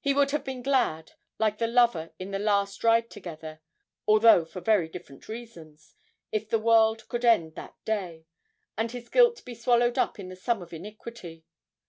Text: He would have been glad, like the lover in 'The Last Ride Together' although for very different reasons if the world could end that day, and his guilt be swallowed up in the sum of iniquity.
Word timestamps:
He 0.00 0.14
would 0.14 0.30
have 0.30 0.44
been 0.44 0.62
glad, 0.62 1.14
like 1.40 1.58
the 1.58 1.66
lover 1.66 2.12
in 2.20 2.30
'The 2.30 2.38
Last 2.38 2.84
Ride 2.84 3.10
Together' 3.10 3.60
although 4.06 4.44
for 4.44 4.60
very 4.60 4.88
different 4.88 5.28
reasons 5.28 5.96
if 6.30 6.48
the 6.48 6.60
world 6.60 7.08
could 7.08 7.24
end 7.24 7.56
that 7.56 7.74
day, 7.84 8.26
and 8.78 8.92
his 8.92 9.08
guilt 9.08 9.44
be 9.44 9.56
swallowed 9.56 9.98
up 9.98 10.20
in 10.20 10.28
the 10.28 10.36
sum 10.36 10.62
of 10.62 10.72
iniquity. 10.72 11.46